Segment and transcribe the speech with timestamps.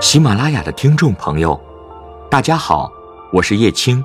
[0.00, 1.60] 喜马拉雅的听众朋友，
[2.30, 2.88] 大家好，
[3.32, 4.02] 我是叶青。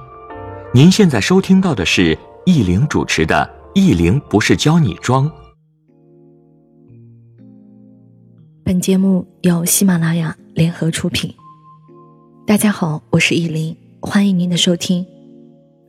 [0.73, 2.17] 您现在收听到的是
[2.47, 3.47] 易玲主持的
[3.79, 5.29] 《易玲不是教你装》。
[8.63, 11.31] 本节目由喜马拉雅联合出品。
[12.47, 15.05] 大家好，我是易玲，欢迎您的收听。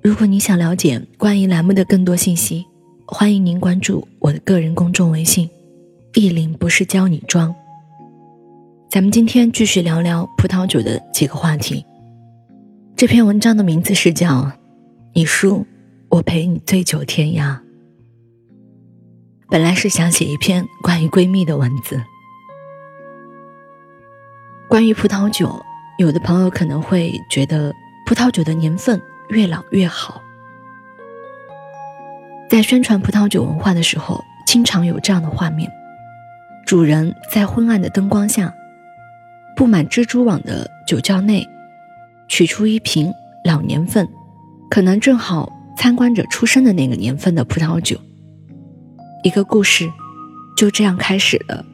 [0.02, 2.66] 如果你想了解关于栏目的更多信息，
[3.06, 5.48] 欢迎您关注我的个人公众微信
[6.12, 7.54] “易玲不是教你装”。
[8.94, 11.84] 咱们今天继续聊聊葡萄酒的几个话题。
[12.94, 14.42] 这篇文章的名字是叫
[15.12, 15.66] 《你输，
[16.08, 17.56] 我陪你醉酒天涯》。
[19.50, 22.00] 本来是想写一篇关于闺蜜的文字。
[24.68, 25.60] 关于葡萄酒，
[25.98, 27.74] 有的朋友可能会觉得
[28.06, 30.22] 葡萄酒的年份越老越好。
[32.48, 35.68] 在宣传葡萄酒文化的时候，经常有这样的画面：
[36.64, 38.54] 主人在昏暗的灯光下。
[39.56, 41.46] 布满蜘蛛网的酒窖内，
[42.28, 43.12] 取出一瓶
[43.44, 44.08] 老年份，
[44.68, 47.96] 可能正好参观者出生的那个年份的葡萄酒。
[49.22, 49.88] 一个故事
[50.56, 51.64] 就这样开始了。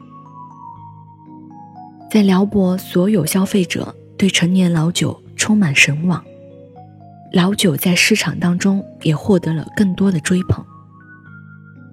[2.09, 6.23] 在辽博，所有消费者对陈年老酒充满神往，
[7.33, 10.63] 老酒在市场当中也获得了更多的追捧，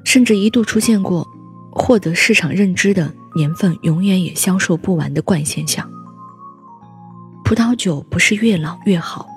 [0.04, 1.26] 甚至一度出现过
[1.72, 3.14] 获得市场认知的。
[3.38, 5.88] 年份永远也销售不完的怪现象。
[7.44, 9.28] 葡萄酒不是越老越好，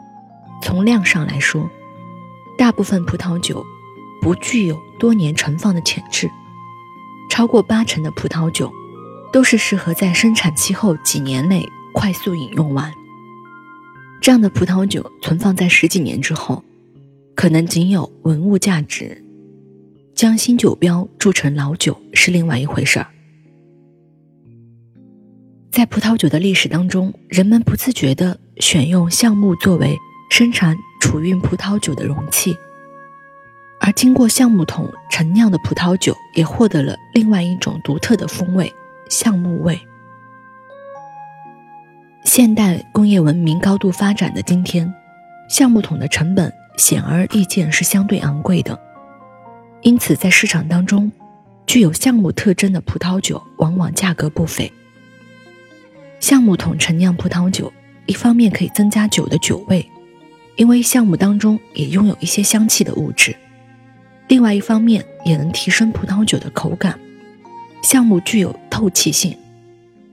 [0.64, 1.70] 从量上来说，
[2.58, 3.64] 大部分葡萄酒
[4.20, 6.30] 不具有多年存放的潜质，
[7.30, 8.74] 超过八成的葡萄酒
[9.32, 12.92] 都是适合在生产期后几年内快速饮用完。
[14.20, 16.64] 这样的葡萄酒存放在十几年之后，
[17.36, 19.24] 可能仅有文物价值，
[20.16, 23.08] 将新酒标铸成老酒是另外一回事儿。
[25.72, 29.98] 在葡萄酒的历史当中，人们不自觉地选用橡木作为
[30.30, 32.54] 生产储运葡萄酒的容器，
[33.80, 38.72] 而经过橡木桶陈酿的葡萄酒也获得了另外一种独特的风味——
[39.10, 39.80] 橡木味。
[42.26, 44.94] 现代工业文明高度发展的今天，
[45.50, 48.78] 橡木桶的成本显而易见是相对昂贵的，
[49.84, 51.10] 因此在市场当中，
[51.66, 54.70] 具有橡木特征的葡萄酒往往价格不菲。
[56.22, 57.74] 橡木桶陈酿葡萄酒，
[58.06, 59.84] 一方面可以增加酒的酒味，
[60.56, 63.34] 因为橡木当中也拥有一些香气的物质；
[64.28, 66.98] 另外一方面也能提升葡萄酒的口感。
[67.82, 69.36] 橡木具有透气性，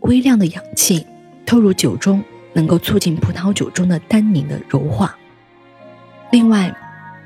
[0.00, 1.04] 微量的氧气
[1.44, 2.24] 透入酒中，
[2.54, 5.14] 能够促进葡萄酒中的单宁的柔化。
[6.30, 6.74] 另外，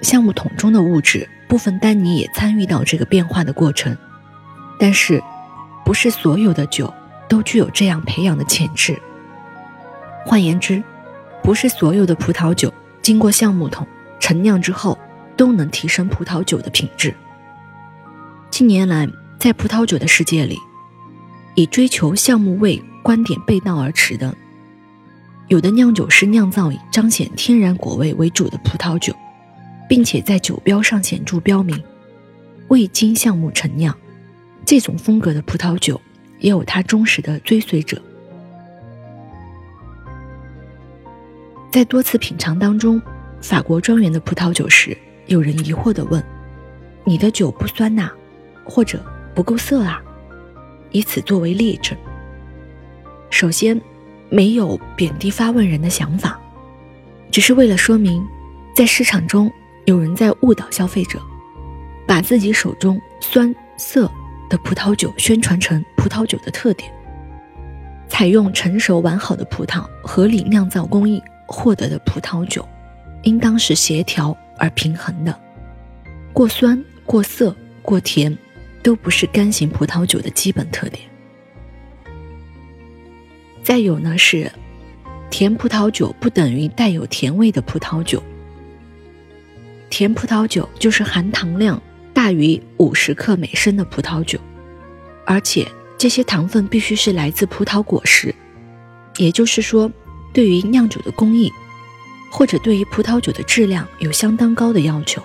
[0.00, 3.96] 橡木桶中的物质部分单宁也参与到这个变化的过程，
[4.76, 5.22] 但是，
[5.84, 6.92] 不是所有的酒。
[7.32, 9.00] 都具有这样培养的潜质。
[10.26, 10.82] 换言之，
[11.42, 12.70] 不是所有的葡萄酒
[13.00, 13.86] 经过橡木桶
[14.20, 14.98] 陈酿之后
[15.34, 17.14] 都能提升葡萄酒的品质。
[18.50, 20.58] 近年来，在葡萄酒的世界里，
[21.54, 24.36] 以追求橡木味观点背道而驰的，
[25.48, 29.16] 有的酿酒师酿造以彰显天然果味为主的葡萄酒，
[29.88, 31.82] 并且在酒标上显著标明
[32.68, 33.96] 未经橡木陈酿，
[34.66, 35.98] 这种风格的葡萄酒。
[36.42, 38.00] 也有他忠实的追随者。
[41.70, 43.00] 在多次品尝当中，
[43.40, 44.94] 法国庄园的葡萄酒时，
[45.26, 46.22] 有人疑惑地问
[47.04, 48.10] ：“你的酒不酸呐，
[48.64, 49.02] 或者
[49.34, 50.02] 不够涩啊？”
[50.92, 51.96] 以此作为例证。
[53.30, 53.80] 首先，
[54.28, 56.38] 没有贬低发问人的想法，
[57.30, 58.22] 只是为了说明，
[58.76, 59.50] 在市场中
[59.86, 61.18] 有人在误导消费者，
[62.06, 64.10] 把自己手中酸涩。
[64.52, 66.92] 的葡萄酒宣传成葡萄酒的特点，
[68.06, 72.68] 采用成熟完好的葡萄合理酿造工艺获得的葡萄酒，
[73.22, 75.34] 应当是协调而平衡的。
[76.34, 78.36] 过酸、过涩、过甜，
[78.82, 81.00] 都不是干型葡萄酒的基本特点。
[83.62, 84.52] 再有呢是，
[85.30, 88.22] 甜葡萄酒不等于带有甜味的葡萄酒。
[89.88, 91.80] 甜葡萄酒就是含糖量。
[92.14, 94.38] 大于五十克每升的葡萄酒，
[95.24, 95.66] 而且
[95.96, 98.34] 这些糖分必须是来自葡萄果实，
[99.16, 99.90] 也就是说，
[100.32, 101.50] 对于酿酒的工艺，
[102.30, 105.22] 或者对于葡萄酒的质量有相当高的要求。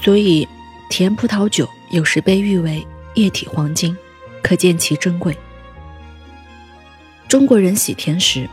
[0.00, 0.46] 所以，
[0.88, 3.96] 甜葡萄酒有时被誉为液体黄金，
[4.42, 5.36] 可见其珍贵。
[7.28, 8.48] 中国人喜甜食，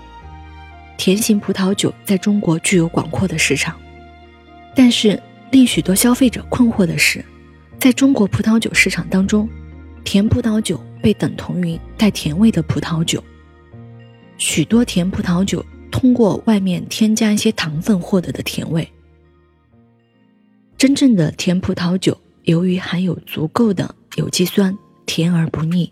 [0.98, 3.76] 甜型葡萄酒在中国具有广阔的市场，
[4.76, 5.22] 但是。
[5.52, 7.24] 令许多消费者困惑的是，
[7.80, 9.50] 在中国葡萄酒市场当中，
[10.04, 13.24] 甜葡萄酒被等同于带甜味的葡萄酒。
[14.38, 18.88] 许多甜葡萄酒通过外面添加一些糖分获得的甜味。
[20.78, 25.92] 真正的甜葡萄酒，由于含有足够的有机酸，甜而不腻。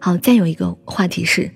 [0.00, 1.50] 好，再有一个话题是，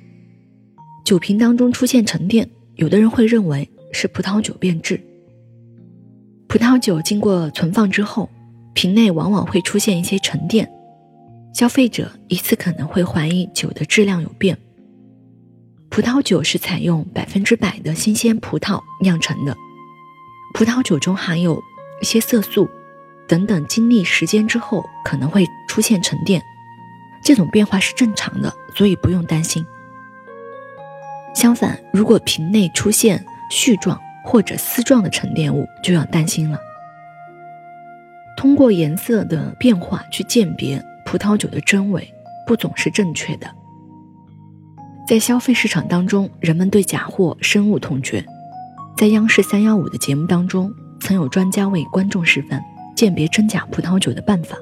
[1.05, 4.99] 酒瓶当中出现沉淀，有的人会认为是葡萄酒变质。
[6.55, 8.31] 葡萄酒经过存放之后，
[8.75, 10.71] 瓶内往往会出现一些沉淀，
[11.53, 14.57] 消费者一次可能会怀疑酒的质量有变。
[15.91, 19.57] 葡萄酒是采用百分之百的新鲜葡萄酿成的。
[20.55, 21.61] 葡萄酒中含有
[22.01, 22.71] 一些色素，
[23.27, 26.41] 等等，经历时间之后可能会出现沉淀，
[27.25, 29.67] 这种变化是正常的，所以不用担心。
[31.35, 36.59] 相反，如果瓶内出现絮状或者丝状的沉淀物，就要担心了。
[38.37, 42.13] 通过颜色的变化去鉴别葡萄酒的真伪，
[42.47, 43.47] 不总是正确的。
[45.07, 48.25] 在消费市场当中，人们对假货深恶痛绝。
[48.97, 52.63] 在央视三幺五的节目当中，曾有专家为观众示范
[52.97, 54.57] 鉴别真假葡萄酒的办法，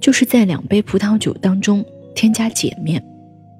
[0.00, 1.84] 就是在两杯葡萄酒当中
[2.14, 3.04] 添加碱面，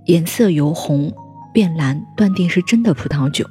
[0.06, 1.12] 颜色由红
[1.52, 3.44] 变蓝，断定是真的葡萄酒；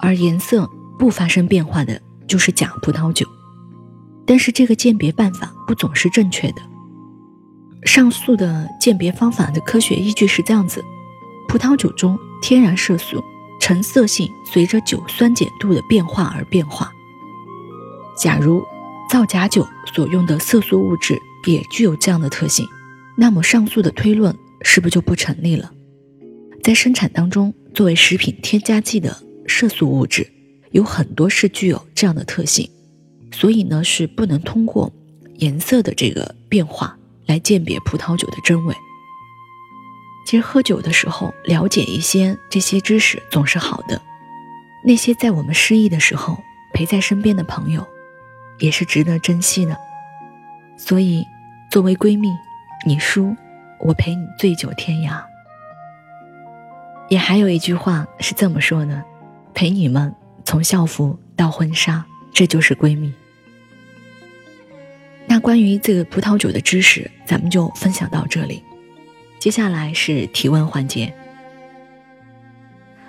[0.00, 0.68] 而颜色
[0.98, 3.26] 不发生变化的，就是假葡萄酒。
[4.26, 6.62] 但是这个鉴别办法不总是正确的。
[7.84, 10.84] 上述的鉴别方法的科学依据是这样子：
[11.48, 13.22] 葡萄酒中天然色素。
[13.60, 16.92] 成色性随着酒酸碱度的变化而变化。
[18.16, 18.64] 假如
[19.10, 22.64] 造假酒所用的色素物质也具有这样的特性，
[23.16, 25.72] 那么上述的推论是不是就不成立了？
[26.62, 29.14] 在生产当中，作为食品添加剂的
[29.48, 30.30] 色素物质
[30.70, 32.70] 有很多是具有这样的特性，
[33.32, 34.92] 所以呢是不能通过
[35.36, 36.96] 颜色的这个变化
[37.26, 38.74] 来鉴别葡萄酒的真伪。
[40.26, 44.02] 其实喝酒的时候，了解一些这些知识总是好的。
[44.84, 46.38] 那些在我们失意的时候
[46.74, 47.84] 陪在身边的朋友，
[48.58, 49.76] 也是值得珍惜的。
[50.76, 51.26] 所以，
[51.70, 52.28] 作为闺蜜，
[52.86, 53.34] 你输，
[53.80, 55.20] 我陪你醉酒天涯。
[57.08, 59.02] 也还有一句话是这么说的：
[59.58, 60.14] 陪你们
[60.44, 63.12] 从校服到婚纱，这就是闺蜜。
[65.26, 68.62] 那关于这个葡萄酒的知识，咱们就分享到这里。
[69.40, 71.12] 接下来是提问环节。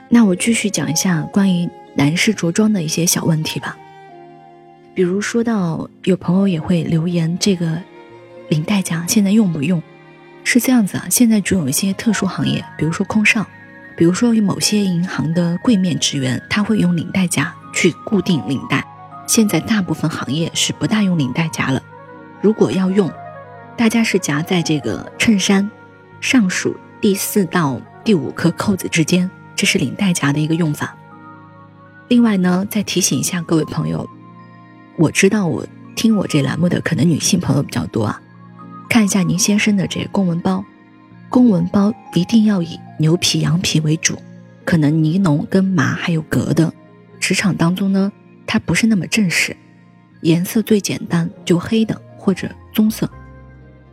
[0.09, 3.77] 那我继续讲一下关于男士着装的一些小问题吧。
[4.95, 7.79] 比如说到有朋友也会留言，这个
[8.49, 9.79] 领带夹现在用不用？
[10.43, 13.45] 是这样子啊，现在只有一些特殊行业，比如说空少，
[13.99, 18.81] 比如说有某些银行的柜面职员，他会用领带夹去固定领带。
[19.27, 21.83] 现在大部分行业是不大用领带夹了。
[22.39, 23.11] 如果要用，
[23.75, 25.69] 大家是夹在这个衬衫。
[26.21, 30.95] 上数第四到第五颗扣子之间，这是领带夹的一个用法。
[32.07, 34.09] 另外呢，再提醒一下各位朋友，
[34.95, 35.67] 我知道我
[35.97, 38.21] 听我这栏目的可能女性朋友比较多啊，
[38.87, 40.63] 看一下您先生的这个公文包，
[41.29, 44.17] 公文包一定要以牛皮、羊皮为主，
[44.65, 46.73] 可能尼龙跟麻还有革的，
[47.19, 48.11] 职场当中呢，
[48.45, 49.55] 它不是那么正式，
[50.21, 53.09] 颜色最简单就黑的或者棕色。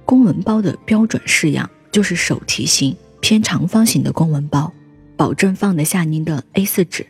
[0.04, 1.70] 公文包的标准式样。
[1.92, 4.70] 就是手提型偏长方形的公文包，
[5.16, 7.06] 保证放得下您的 A4 纸。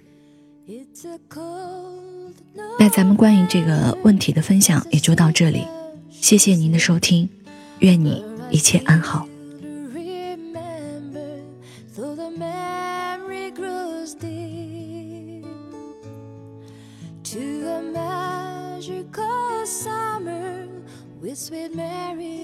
[2.79, 5.67] 那咱们关于这个问题的分享也就到这里，
[6.13, 7.29] 谢谢您的收听，
[7.81, 9.27] 愿你一切安好。
[21.47, 22.36] sweet Mary.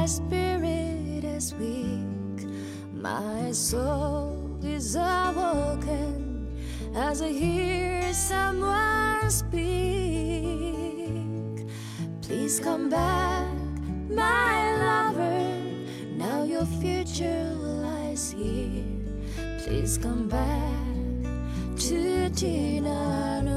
[0.00, 2.48] My spirit is weak,
[2.94, 6.48] my soul is awoken
[6.94, 9.60] as I hear someone speak.
[12.22, 13.46] Please come back,
[14.08, 15.44] my lover.
[16.16, 18.86] Now your future lies here.
[19.66, 23.49] Please come back to Tina.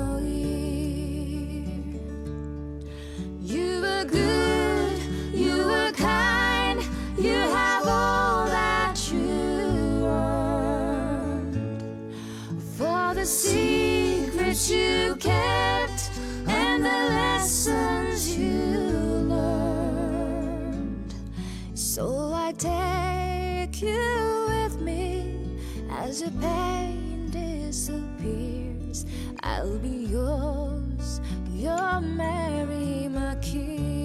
[26.13, 29.07] as your pain disappears,
[29.41, 31.19] I'll be yours,
[31.51, 34.02] your Mary, my king.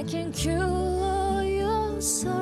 [0.00, 2.39] I can cure your soul.